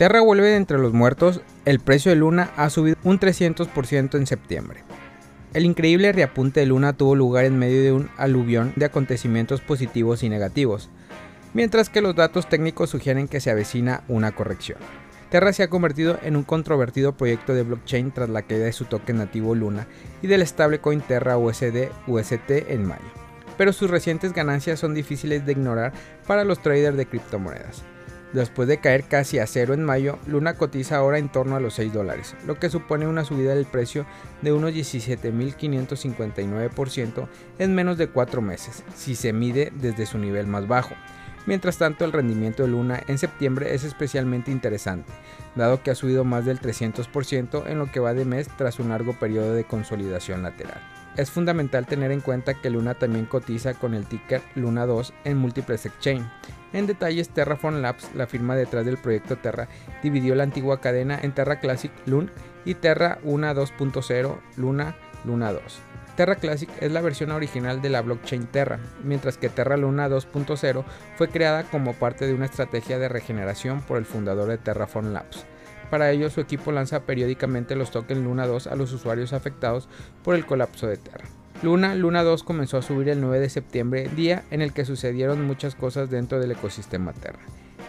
[0.00, 4.26] Terra vuelve de entre los muertos, el precio de Luna ha subido un 300% en
[4.26, 4.82] septiembre.
[5.52, 10.22] El increíble reapunte de Luna tuvo lugar en medio de un aluvión de acontecimientos positivos
[10.22, 10.88] y negativos,
[11.52, 14.78] mientras que los datos técnicos sugieren que se avecina una corrección.
[15.28, 18.86] Terra se ha convertido en un controvertido proyecto de blockchain tras la caída de su
[18.86, 19.86] token nativo Luna
[20.22, 23.04] y del stablecoin Terra USD UST en mayo,
[23.58, 25.92] pero sus recientes ganancias son difíciles de ignorar
[26.26, 27.84] para los traders de criptomonedas.
[28.32, 31.74] Después de caer casi a cero en mayo, Luna cotiza ahora en torno a los
[31.74, 34.06] 6 dólares, lo que supone una subida del precio
[34.40, 37.26] de unos 17.559%
[37.58, 40.94] en menos de 4 meses, si se mide desde su nivel más bajo.
[41.46, 45.10] Mientras tanto, el rendimiento de Luna en septiembre es especialmente interesante,
[45.56, 48.90] dado que ha subido más del 300% en lo que va de mes tras un
[48.90, 50.80] largo periodo de consolidación lateral.
[51.16, 55.38] Es fundamental tener en cuenta que Luna también cotiza con el ticker Luna 2 en
[55.38, 56.26] múltiples exchange.
[56.72, 59.68] En detalles, Terraform Labs, la firma detrás del proyecto Terra,
[60.02, 62.30] dividió la antigua cadena en Terra Classic Lun
[62.64, 65.62] y Terra 1 2.0 Luna Luna 2.
[66.16, 70.84] Terra Classic es la versión original de la blockchain Terra, mientras que Terra Luna 2.0
[71.16, 75.46] fue creada como parte de una estrategia de regeneración por el fundador de Terraform Labs.
[75.90, 79.88] Para ello, su equipo lanza periódicamente los tokens Luna 2 a los usuarios afectados
[80.22, 81.24] por el colapso de Terra.
[81.62, 85.44] Luna, Luna 2 comenzó a subir el 9 de septiembre, día en el que sucedieron
[85.44, 87.40] muchas cosas dentro del ecosistema Terra.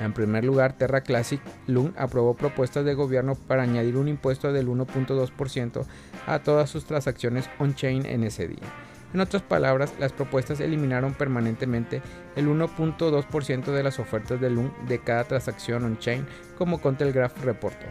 [0.01, 4.67] En primer lugar, Terra Classic Luna aprobó propuestas de gobierno para añadir un impuesto del
[4.67, 5.85] 1.2%
[6.25, 8.67] a todas sus transacciones on-chain en ese día.
[9.13, 12.01] En otras palabras, las propuestas eliminaron permanentemente
[12.35, 16.25] el 1.2% de las ofertas de LUN de cada transacción on-chain,
[16.57, 17.85] como Contelegraph reportó.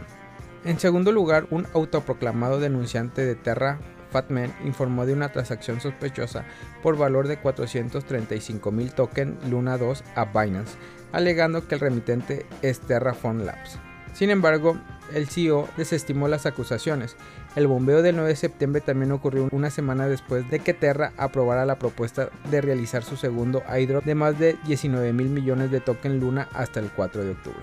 [0.63, 3.79] En segundo lugar, un autoproclamado denunciante de Terra,
[4.11, 6.45] Fatman, informó de una transacción sospechosa
[6.83, 10.77] por valor de 435 mil token Luna 2 a Binance,
[11.11, 13.79] alegando que el remitente es Terraform Labs.
[14.13, 14.77] Sin embargo,
[15.13, 17.15] el CEO desestimó las acusaciones.
[17.53, 21.65] El bombeo del 9 de septiembre también ocurrió una semana después de que Terra aprobara
[21.65, 26.21] la propuesta de realizar su segundo airdrop de más de 19 mil millones de token
[26.21, 27.59] Luna hasta el 4 de octubre.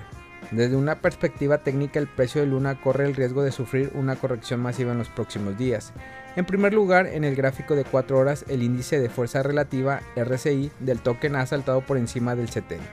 [0.51, 4.61] Desde una perspectiva técnica, el precio de Luna corre el riesgo de sufrir una corrección
[4.61, 5.95] masiva en los próximos días.
[6.37, 10.71] En primer lugar, en el gráfico de 4 horas, el índice de fuerza relativa RSI
[10.81, 12.85] del token ha saltado por encima del 70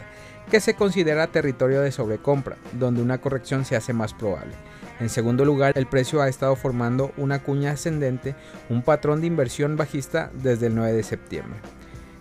[0.50, 4.54] que se considera territorio de sobrecompra, donde una corrección se hace más probable.
[5.00, 8.36] En segundo lugar, el precio ha estado formando una cuña ascendente,
[8.70, 11.60] un patrón de inversión bajista desde el 9 de septiembre.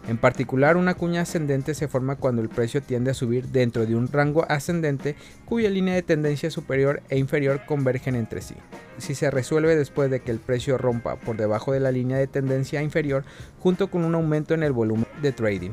[0.07, 3.95] En particular, una cuña ascendente se forma cuando el precio tiende a subir dentro de
[3.95, 8.55] un rango ascendente cuya línea de tendencia superior e inferior convergen entre sí.
[8.99, 12.27] Si se resuelve después de que el precio rompa por debajo de la línea de
[12.27, 13.25] tendencia inferior
[13.61, 15.73] junto con un aumento en el volumen de trading.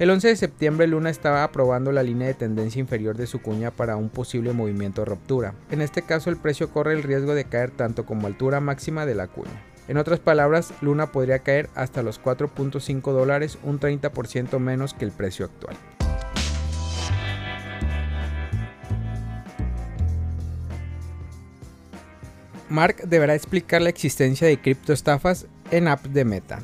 [0.00, 3.70] El 11 de septiembre Luna estaba aprobando la línea de tendencia inferior de su cuña
[3.70, 5.52] para un posible movimiento de ruptura.
[5.70, 9.14] En este caso el precio corre el riesgo de caer tanto como altura máxima de
[9.14, 9.62] la cuña.
[9.88, 15.12] En otras palabras, Luna podría caer hasta los 4.5 dólares, un 30% menos que el
[15.12, 15.76] precio actual.
[22.70, 26.60] Mark deberá explicar la existencia de criptoestafas en app de Meta.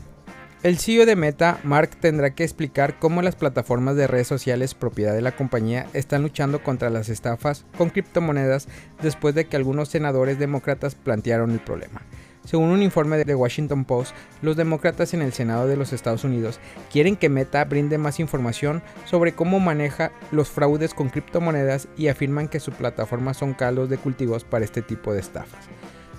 [0.66, 5.15] El CEO de Meta, Mark, tendrá que explicar cómo las plataformas de redes sociales propiedad
[5.15, 8.66] de la compañía están luchando contra las estafas con criptomonedas
[9.00, 12.03] después de que algunos senadores demócratas plantearon el problema.
[12.44, 14.12] Según un informe de Washington Post,
[14.43, 16.59] los demócratas en el Senado de los Estados Unidos
[16.91, 22.48] quieren que Meta brinde más información sobre cómo maneja los fraudes con criptomonedas y afirman
[22.48, 25.69] que su plataforma son caldos de cultivos para este tipo de estafas.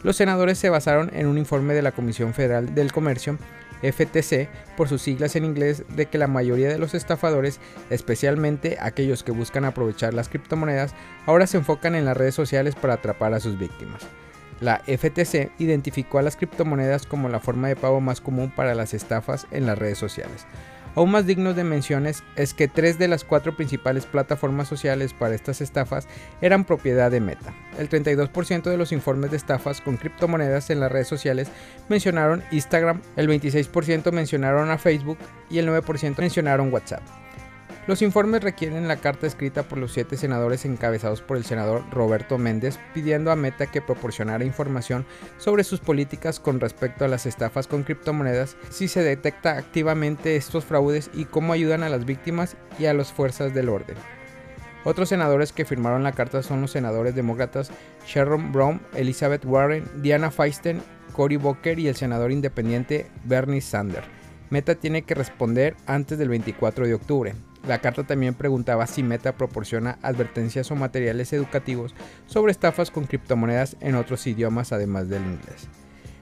[0.03, 3.37] Los senadores se basaron en un informe de la Comisión Federal del Comercio
[3.81, 9.23] FTC por sus siglas en inglés de que la mayoría de los estafadores, especialmente aquellos
[9.23, 10.93] que buscan aprovechar las criptomonedas,
[11.25, 14.07] ahora se enfocan en las redes sociales para atrapar a sus víctimas.
[14.59, 18.93] La FTC identificó a las criptomonedas como la forma de pago más común para las
[18.95, 20.47] estafas en las redes sociales.
[20.97, 25.35] Aún más digno de menciones es que tres de las cuatro principales plataformas sociales para
[25.35, 26.07] estas estafas
[26.41, 27.53] eran propiedad de Meta.
[27.77, 31.49] El 32% de los informes de estafas con criptomonedas en las redes sociales
[31.87, 35.19] mencionaron Instagram, el 26% mencionaron a Facebook
[35.51, 37.26] y el 9% mencionaron WhatsApp.
[37.87, 42.37] Los informes requieren la carta escrita por los siete senadores encabezados por el senador Roberto
[42.37, 45.05] Méndez pidiendo a Meta que proporcionara información
[45.37, 50.65] sobre sus políticas con respecto a las estafas con criptomonedas, si se detecta activamente estos
[50.65, 53.95] fraudes y cómo ayudan a las víctimas y a las fuerzas del orden.
[54.83, 57.71] Otros senadores que firmaron la carta son los senadores demócratas
[58.05, 60.81] Sharon Brown, Elizabeth Warren, Diana Feisten,
[61.13, 64.07] Cory Booker y el senador independiente Bernie Sanders.
[64.49, 67.35] Meta tiene que responder antes del 24 de octubre.
[67.67, 71.93] La carta también preguntaba si Meta proporciona advertencias o materiales educativos
[72.25, 75.67] sobre estafas con criptomonedas en otros idiomas además del inglés.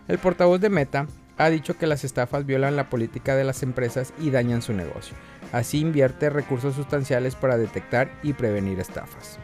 [0.07, 1.06] El portavoz de Meta
[1.38, 5.15] ha dicho que las estafas violan la política de las empresas y dañan su negocio.
[5.51, 9.38] Así invierte recursos sustanciales para detectar y prevenir estafas.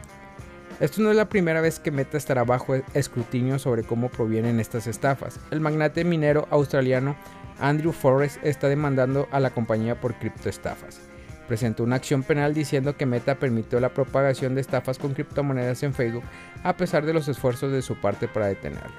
[0.80, 4.88] Esto no es la primera vez que Meta estará bajo escrutinio sobre cómo provienen estas
[4.88, 5.38] estafas.
[5.52, 7.14] El magnate minero australiano
[7.60, 11.11] Andrew Forrest está demandando a la compañía por criptoestafas.
[11.48, 15.94] Presentó una acción penal diciendo que Meta permitió la propagación de estafas con criptomonedas en
[15.94, 16.24] Facebook
[16.62, 18.92] a pesar de los esfuerzos de su parte para detenerlo.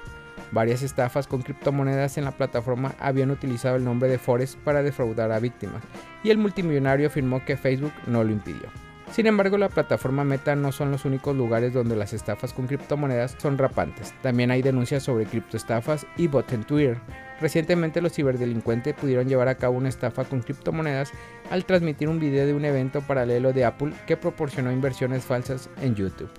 [0.52, 5.32] Varias estafas con criptomonedas en la plataforma habían utilizado el nombre de Forest para defraudar
[5.32, 5.82] a víctimas,
[6.24, 8.70] y el multimillonario afirmó que Facebook no lo impidió.
[9.12, 13.36] Sin embargo, la plataforma Meta no son los únicos lugares donde las estafas con criptomonedas
[13.40, 14.14] son rapantes.
[14.22, 17.00] También hay denuncias sobre criptoestafas y bots en Twitter.
[17.44, 21.12] Recientemente los ciberdelincuentes pudieron llevar a cabo una estafa con criptomonedas
[21.52, 25.94] al transmitir un video de un evento paralelo de Apple que proporcionó inversiones falsas en
[25.94, 26.30] YouTube.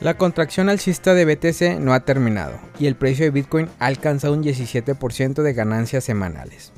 [0.00, 4.32] La contracción alcista de BTC no ha terminado y el precio de Bitcoin ha alcanzado
[4.32, 6.72] un 17% de ganancias semanales.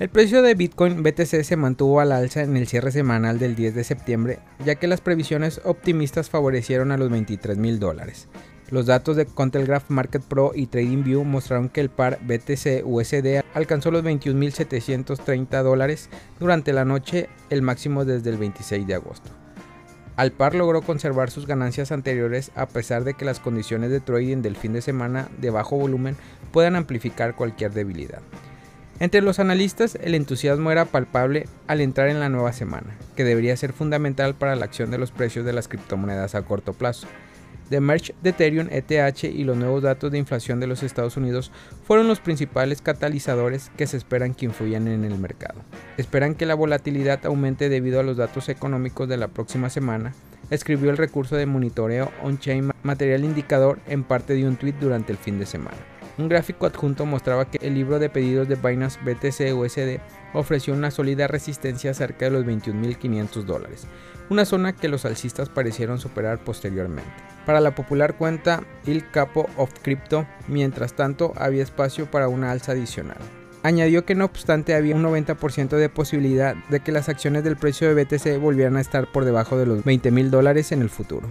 [0.00, 3.76] El precio de Bitcoin BTC se mantuvo al alza en el cierre semanal del 10
[3.76, 8.26] de septiembre, ya que las previsiones optimistas favorecieron a los 23 mil dólares.
[8.70, 14.02] Los datos de Contelegraph Market Pro y TradingView mostraron que el par BTC-USD alcanzó los
[14.02, 16.08] 21.730 dólares
[16.40, 19.30] durante la noche, el máximo desde el 26 de agosto.
[20.16, 24.56] Alpar logró conservar sus ganancias anteriores a pesar de que las condiciones de trading del
[24.56, 26.16] fin de semana de bajo volumen
[26.50, 28.22] puedan amplificar cualquier debilidad.
[29.00, 33.56] Entre los analistas, el entusiasmo era palpable al entrar en la nueva semana, que debería
[33.56, 37.08] ser fundamental para la acción de los precios de las criptomonedas a corto plazo.
[37.70, 41.50] The Merge de Ethereum, ETH y los nuevos datos de inflación de los Estados Unidos
[41.86, 45.62] fueron los principales catalizadores que se esperan que influyan en el mercado.
[45.96, 50.12] Esperan que la volatilidad aumente debido a los datos económicos de la próxima semana,
[50.50, 55.18] escribió el recurso de monitoreo on-chain material indicador en parte de un tweet durante el
[55.18, 55.78] fin de semana.
[56.16, 60.00] Un gráfico adjunto mostraba que el libro de pedidos de Binance BTC USD
[60.32, 63.86] ofreció una sólida resistencia cerca de los 21.500 dólares,
[64.30, 67.10] una zona que los alcistas parecieron superar posteriormente.
[67.46, 72.72] Para la popular cuenta Il Capo of Crypto, mientras tanto había espacio para una alza
[72.72, 73.18] adicional.
[73.64, 77.92] Añadió que no obstante había un 90% de posibilidad de que las acciones del precio
[77.92, 81.28] de BTC volvieran a estar por debajo de los 20 dólares en el futuro.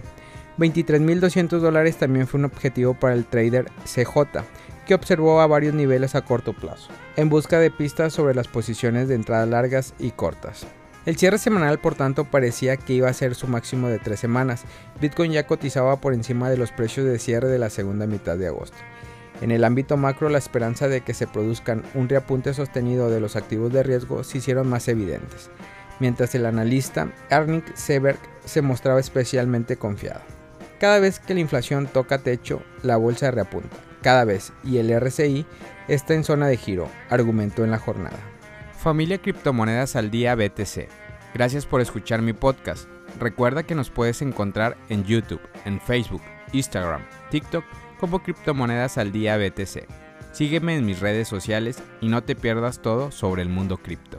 [0.58, 4.42] 23.200 dólares también fue un objetivo para el trader CJ,
[4.84, 9.08] que observó a varios niveles a corto plazo, en busca de pistas sobre las posiciones
[9.08, 10.66] de entrada largas y cortas.
[11.06, 14.64] El cierre semanal, por tanto, parecía que iba a ser su máximo de tres semanas.
[15.00, 18.46] Bitcoin ya cotizaba por encima de los precios de cierre de la segunda mitad de
[18.46, 18.76] agosto.
[19.42, 23.36] En el ámbito macro, la esperanza de que se produzcan un reapunte sostenido de los
[23.36, 25.50] activos de riesgo se hicieron más evidentes,
[26.00, 30.20] mientras el analista Ernie Seberg se mostraba especialmente confiado.
[30.80, 35.46] Cada vez que la inflación toca techo, la bolsa reapunta cada vez y el RCI
[35.88, 38.18] está en zona de giro, argumentó en la jornada.
[38.78, 40.88] Familia Criptomonedas al Día BTC.
[41.32, 42.86] Gracias por escuchar mi podcast.
[43.18, 46.20] Recuerda que nos puedes encontrar en YouTube, en Facebook,
[46.52, 47.64] Instagram, TikTok
[47.98, 49.86] como Criptomonedas al Día BTC.
[50.32, 54.18] Sígueme en mis redes sociales y no te pierdas todo sobre el mundo cripto.